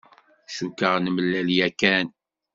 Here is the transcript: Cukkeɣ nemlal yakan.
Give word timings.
Cukkeɣ 0.55 0.95
nemlal 0.99 1.47
yakan. 1.57 2.07